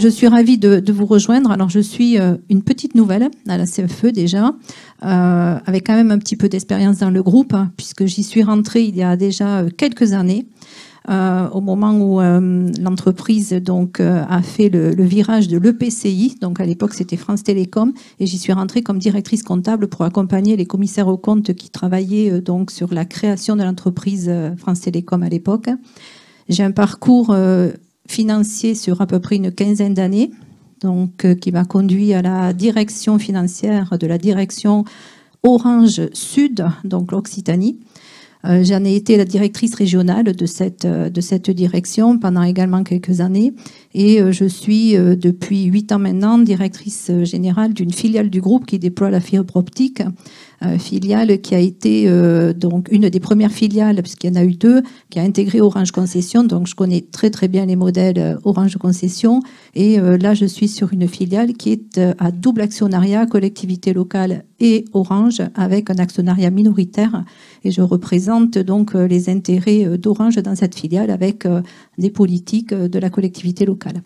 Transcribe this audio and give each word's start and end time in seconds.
je 0.00 0.08
suis 0.08 0.26
ravie 0.26 0.58
de, 0.58 0.92
vous 0.92 1.06
rejoindre. 1.06 1.50
Alors, 1.50 1.68
je 1.68 1.80
suis 1.80 2.18
euh, 2.18 2.36
une 2.48 2.62
petite 2.62 2.94
nouvelle 2.94 3.30
à 3.48 3.58
la 3.58 3.66
CFE 3.66 4.06
déjà, 4.06 4.54
euh, 5.04 5.58
avec 5.64 5.86
quand 5.86 5.94
même 5.94 6.10
un 6.10 6.18
petit 6.18 6.36
peu 6.36 6.48
d'expérience 6.48 6.98
dans 6.98 7.10
le 7.10 7.22
groupe, 7.22 7.54
hein, 7.54 7.70
puisque 7.76 8.06
j'y 8.06 8.22
suis 8.22 8.42
rentrée 8.42 8.82
il 8.82 8.96
y 8.96 9.02
a 9.02 9.16
déjà 9.16 9.58
euh, 9.58 9.68
quelques 9.76 10.12
années. 10.12 10.46
au 11.08 11.60
moment 11.60 11.92
où 11.92 12.20
l'entreprise 12.80 13.52
donc 13.52 14.00
a 14.00 14.42
fait 14.42 14.68
le, 14.68 15.04
virage 15.04 15.48
de 15.48 15.58
l'EPCI, 15.58 16.36
donc 16.40 16.60
à 16.60 16.64
l'époque 16.64 16.94
c'était 16.94 17.16
France 17.16 17.42
Télécom, 17.42 17.92
et 18.20 18.26
j'y 18.26 18.38
suis 18.38 18.52
rentrée 18.52 18.82
comme 18.82 18.98
directrice 18.98 19.42
comptable 19.42 19.88
pour 19.88 20.04
accompagner 20.04 20.56
les 20.56 20.66
commissaires 20.66 21.08
aux 21.08 21.18
comptes 21.18 21.52
qui 21.54 21.70
travaillaient 21.70 22.40
donc 22.40 22.70
sur 22.70 22.94
la 22.94 23.04
création 23.04 23.56
de 23.56 23.64
l'entreprise 23.64 24.30
France 24.56 24.82
Télécom 24.82 25.22
à 25.22 25.28
l'époque. 25.28 25.68
J'ai 26.48 26.62
un 26.62 26.72
parcours 26.72 27.34
financier 28.10 28.74
sur 28.74 29.00
à 29.00 29.06
peu 29.06 29.20
près 29.20 29.36
une 29.36 29.52
quinzaine 29.52 29.94
d'années, 29.94 30.32
donc 30.82 31.24
euh, 31.24 31.34
qui 31.34 31.52
m'a 31.52 31.64
conduit 31.64 32.12
à 32.12 32.22
la 32.22 32.52
direction 32.52 33.18
financière 33.18 33.96
de 33.98 34.06
la 34.06 34.18
direction 34.18 34.84
Orange 35.44 36.02
Sud, 36.12 36.66
donc 36.84 37.12
l'Occitanie. 37.12 37.78
Euh, 38.46 38.64
j'en 38.64 38.84
ai 38.84 38.94
été 38.94 39.16
la 39.16 39.24
directrice 39.24 39.74
régionale 39.74 40.34
de 40.34 40.46
cette, 40.46 40.86
euh, 40.86 41.10
de 41.10 41.20
cette 41.20 41.50
direction 41.50 42.18
pendant 42.18 42.42
également 42.42 42.82
quelques 42.84 43.20
années 43.20 43.52
et 43.92 44.20
je 44.30 44.44
suis 44.44 44.92
depuis 44.92 45.64
huit 45.64 45.90
ans 45.90 45.98
maintenant 45.98 46.38
directrice 46.38 47.10
générale 47.24 47.74
d'une 47.74 47.92
filiale 47.92 48.30
du 48.30 48.40
groupe 48.40 48.64
qui 48.64 48.78
déploie 48.78 49.10
la 49.10 49.18
fibre 49.18 49.56
optique 49.56 50.00
euh, 50.62 50.76
filiale 50.76 51.40
qui 51.40 51.54
a 51.54 51.58
été 51.58 52.04
euh, 52.06 52.52
donc 52.52 52.88
une 52.90 53.08
des 53.08 53.18
premières 53.18 53.50
filiales, 53.50 53.96
puisqu'il 54.02 54.28
y 54.28 54.30
en 54.30 54.42
a 54.42 54.44
eu 54.44 54.52
deux, 54.52 54.82
qui 55.08 55.18
a 55.18 55.22
intégré 55.22 55.62
Orange 55.62 55.90
Concession. 55.90 56.44
Donc 56.44 56.66
je 56.66 56.74
connais 56.74 57.00
très 57.00 57.30
très 57.30 57.48
bien 57.48 57.64
les 57.64 57.76
modèles 57.76 58.18
euh, 58.18 58.36
Orange 58.44 58.76
Concession. 58.76 59.40
Et 59.74 59.98
là, 59.98 60.34
je 60.34 60.44
suis 60.44 60.68
sur 60.68 60.92
une 60.92 61.08
filiale 61.08 61.54
qui 61.54 61.70
est 61.70 62.00
à 62.18 62.30
double 62.32 62.60
actionnariat, 62.60 63.24
collectivité 63.24 63.92
locale 63.92 64.44
et 64.58 64.84
Orange, 64.92 65.40
avec 65.54 65.90
un 65.90 65.94
actionnariat 65.94 66.50
minoritaire. 66.50 67.24
Et 67.64 67.70
je 67.70 67.80
représente 67.80 68.29
donc 68.58 68.94
les 68.94 69.28
intérêts 69.28 69.98
d'Orange 69.98 70.36
dans 70.36 70.54
cette 70.54 70.74
filiale 70.74 71.10
avec 71.10 71.46
des 71.98 72.10
politiques 72.10 72.72
de 72.72 72.98
la 72.98 73.10
collectivité 73.10 73.64
locale. 73.66 74.02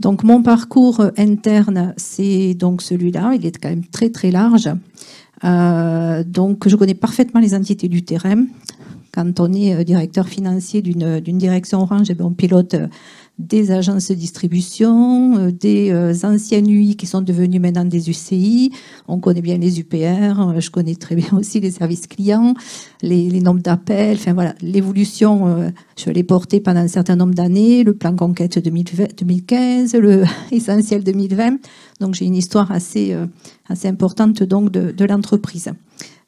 Donc 0.00 0.24
mon 0.24 0.42
parcours 0.42 1.02
interne, 1.16 1.94
c'est 1.96 2.54
donc 2.54 2.82
celui-là. 2.82 3.32
Il 3.34 3.46
est 3.46 3.58
quand 3.58 3.70
même 3.70 3.86
très 3.86 4.10
très 4.10 4.30
large. 4.30 4.70
Euh, 5.44 6.24
donc, 6.24 6.68
je 6.68 6.76
connais 6.76 6.94
parfaitement 6.94 7.40
les 7.40 7.54
entités 7.54 7.88
du 7.88 8.02
terrain. 8.02 8.44
Quand 9.12 9.40
on 9.40 9.52
est 9.52 9.74
euh, 9.74 9.84
directeur 9.84 10.28
financier 10.28 10.82
d'une 10.82 11.38
direction 11.38 11.80
Orange, 11.82 12.10
eh 12.10 12.22
on 12.22 12.32
pilote 12.32 12.74
euh, 12.74 12.86
des 13.38 13.70
agences 13.70 14.08
de 14.08 14.14
distribution, 14.14 15.50
des 15.50 15.92
anciennes 16.24 16.68
UI 16.68 16.96
qui 16.96 17.06
sont 17.06 17.20
devenues 17.20 17.60
maintenant 17.60 17.84
des 17.84 18.10
UCI. 18.10 18.72
On 19.06 19.20
connaît 19.20 19.42
bien 19.42 19.58
les 19.58 19.78
UPR, 19.80 20.58
je 20.58 20.70
connais 20.70 20.96
très 20.96 21.14
bien 21.14 21.28
aussi 21.32 21.60
les 21.60 21.70
services 21.70 22.06
clients, 22.06 22.54
les, 23.02 23.40
nombres 23.40 23.62
d'appels. 23.62 24.16
Enfin 24.16 24.34
voilà, 24.34 24.54
l'évolution, 24.60 25.72
je 25.96 26.10
l'ai 26.10 26.24
portée 26.24 26.60
pendant 26.60 26.80
un 26.80 26.88
certain 26.88 27.16
nombre 27.16 27.34
d'années, 27.34 27.84
le 27.84 27.94
plan 27.94 28.14
conquête 28.14 28.58
2015, 28.58 29.94
le 29.94 30.24
essentiel 30.52 31.04
2020. 31.04 31.58
Donc 32.00 32.14
j'ai 32.14 32.26
une 32.26 32.36
histoire 32.36 32.70
assez, 32.70 33.12
euh, 33.12 33.26
assez 33.68 33.88
importante 33.88 34.42
donc 34.42 34.70
de, 34.70 35.04
l'entreprise. 35.04 35.70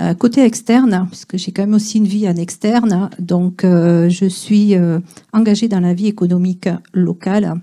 Euh, 0.00 0.14
côté 0.14 0.42
externe, 0.42 1.06
puisque 1.08 1.36
j'ai 1.36 1.52
quand 1.52 1.62
même 1.62 1.74
aussi 1.74 1.98
une 1.98 2.06
vie 2.06 2.28
en 2.28 2.34
externe, 2.34 3.10
donc 3.18 3.64
euh, 3.64 4.08
je 4.08 4.26
suis 4.26 4.74
engagée 5.32 5.68
dans 5.68 5.80
la 5.80 5.94
vie 5.94 6.08
économique 6.08 6.68
locale. 6.92 7.54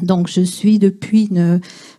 Donc 0.00 0.28
je 0.28 0.42
suis 0.42 0.78
depuis, 0.78 1.28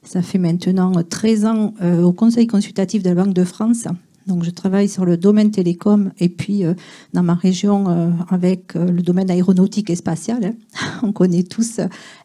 ça 0.03 0.21
fait 0.21 0.37
maintenant 0.37 0.93
13 1.03 1.45
ans, 1.45 1.73
au 2.01 2.13
Conseil 2.13 2.47
consultatif 2.47 3.03
de 3.03 3.09
la 3.09 3.15
Banque 3.15 3.33
de 3.33 3.43
France 3.43 3.87
donc 4.29 4.43
je 4.43 4.51
travaille 4.51 4.87
sur 4.87 5.05
le 5.05 5.17
domaine 5.17 5.49
télécom 5.49 6.11
et 6.19 6.29
puis 6.29 6.63
euh, 6.63 6.75
dans 7.13 7.23
ma 7.23 7.33
région 7.33 7.89
euh, 7.89 8.11
avec 8.29 8.75
euh, 8.75 8.85
le 8.85 9.01
domaine 9.01 9.29
aéronautique 9.31 9.89
et 9.89 9.95
spatial. 9.95 10.45
Hein. 10.45 10.53
On 11.03 11.11
connaît 11.11 11.43
tous 11.43 11.81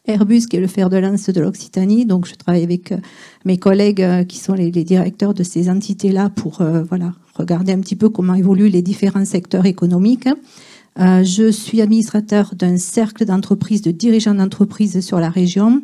Airbus 0.06 0.42
qui 0.46 0.56
est 0.56 0.60
le 0.60 0.66
fer 0.66 0.90
de 0.90 0.98
lance 0.98 1.30
de 1.30 1.40
l'Occitanie. 1.40 2.04
Donc 2.04 2.26
je 2.26 2.34
travaille 2.34 2.62
avec 2.62 2.92
mes 3.46 3.56
collègues 3.56 4.26
qui 4.26 4.38
sont 4.38 4.52
les, 4.52 4.70
directeurs 4.70 5.32
de 5.32 5.42
ces 5.42 5.70
entités-là 5.70 6.28
pour 6.28 6.62
voilà 6.88 7.14
regarder 7.34 7.72
un 7.72 7.80
petit 7.80 7.96
peu 7.96 8.10
comment 8.10 8.34
évoluent 8.34 8.68
les 8.68 8.82
différents 8.82 9.24
secteurs 9.24 9.64
économiques. 9.64 10.28
je 10.98 11.50
suis 11.50 11.80
administrateur 11.80 12.54
d'un 12.54 12.76
cercle 12.76 13.24
d'entreprises, 13.24 13.80
de 13.80 13.92
dirigeants 13.92 14.34
d'entreprises 14.34 15.00
sur 15.00 15.20
la 15.20 15.30
région. 15.30 15.82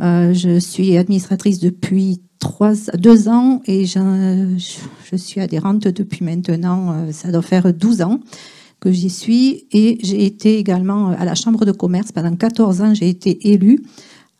je 0.00 0.58
suis 0.60 0.98
administratrice 0.98 1.60
depuis 1.60 2.20
trois, 2.42 2.72
deux 2.98 3.28
ans 3.28 3.62
et 3.66 3.86
je, 3.86 5.16
suis 5.16 5.40
adhérente 5.40 5.86
depuis 5.86 6.24
maintenant, 6.24 6.92
euh, 6.92 7.12
ça 7.12 7.30
doit 7.30 7.40
faire 7.40 7.72
12 7.72 8.02
ans 8.02 8.18
que 8.80 8.90
j'y 8.90 9.10
suis 9.10 9.66
et 9.70 9.98
j'ai 10.02 10.26
été 10.26 10.58
également 10.58 11.10
à 11.10 11.24
la 11.24 11.36
Chambre 11.36 11.64
de 11.64 11.70
commerce 11.70 12.10
pendant 12.10 12.34
14 12.34 12.82
ans, 12.82 12.94
j'ai 12.94 13.08
été 13.08 13.52
élue 13.52 13.80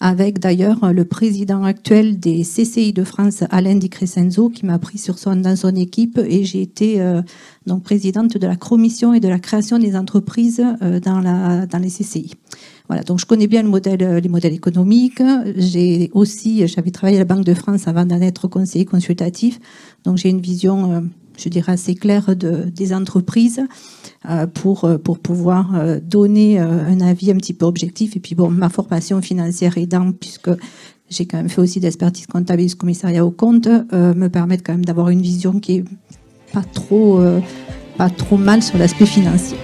avec 0.00 0.40
d'ailleurs 0.40 0.92
le 0.92 1.04
président 1.04 1.62
actuel 1.62 2.18
des 2.18 2.42
CCI 2.42 2.92
de 2.92 3.04
France, 3.04 3.44
Alain 3.50 3.76
Di 3.76 3.88
Crescenzo, 3.88 4.48
qui 4.48 4.66
m'a 4.66 4.80
pris 4.80 5.00
dans 5.36 5.54
son 5.54 5.76
équipe 5.76 6.18
et 6.18 6.42
j'ai 6.44 6.60
été 6.60 7.00
euh, 7.00 7.22
donc 7.66 7.84
présidente 7.84 8.36
de 8.36 8.46
la 8.48 8.56
commission 8.56 9.14
et 9.14 9.20
de 9.20 9.28
la 9.28 9.38
création 9.38 9.78
des 9.78 9.94
entreprises 9.94 10.60
euh, 10.82 10.98
dans, 10.98 11.20
la, 11.20 11.66
dans 11.66 11.78
les 11.78 11.88
CCI. 11.88 12.32
Voilà, 12.88 13.02
donc 13.02 13.20
je 13.20 13.26
connais 13.26 13.46
bien 13.46 13.62
modèle, 13.62 14.20
les 14.22 14.28
modèles 14.28 14.52
économiques. 14.54 15.22
J'ai 15.56 16.10
aussi, 16.12 16.66
j'avais 16.66 16.90
travaillé 16.90 17.16
à 17.16 17.20
la 17.20 17.24
Banque 17.24 17.44
de 17.44 17.54
France 17.54 17.88
avant 17.88 18.04
d'en 18.04 18.20
être 18.20 18.48
conseiller 18.48 18.84
consultatif, 18.84 19.60
donc 20.04 20.18
j'ai 20.18 20.30
une 20.30 20.40
vision, 20.40 20.92
euh, 20.92 21.00
je 21.38 21.48
dirais, 21.48 21.72
assez 21.72 21.94
claire 21.94 22.34
de, 22.36 22.64
des 22.74 22.92
entreprises 22.92 23.60
euh, 24.28 24.46
pour, 24.46 24.84
euh, 24.84 24.98
pour 24.98 25.18
pouvoir 25.18 25.72
donner 26.02 26.58
un 26.58 27.00
avis 27.00 27.30
un 27.30 27.36
petit 27.36 27.54
peu 27.54 27.66
objectif. 27.66 28.16
Et 28.16 28.20
puis 28.20 28.34
bon, 28.34 28.50
ma 28.50 28.68
formation 28.68 29.20
financière 29.22 29.78
aidant, 29.78 30.12
puisque 30.12 30.50
j'ai 31.08 31.26
quand 31.26 31.36
même 31.36 31.48
fait 31.48 31.60
aussi 31.60 31.80
d'expertise 31.80 32.26
comptable 32.26 32.62
et 32.62 32.66
du 32.66 32.74
commissariat 32.74 33.24
au 33.24 33.30
compte, 33.30 33.68
me 33.92 34.28
permettent 34.28 34.64
quand 34.64 34.72
même 34.72 34.84
d'avoir 34.84 35.10
une 35.10 35.22
vision 35.22 35.60
qui 35.60 35.76
est 35.76 35.84
pas 36.52 36.64
trop, 36.74 37.20
pas 37.98 38.10
trop 38.10 38.38
mal 38.38 38.62
sur 38.62 38.78
l'aspect 38.78 39.06
financier. 39.06 39.58